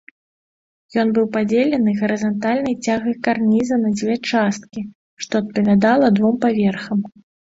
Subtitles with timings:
[1.01, 4.81] Ён быў падзелены гарызантальнай цягай карніза на дзве часткі,
[5.25, 6.99] што адпавядала двум паверхам.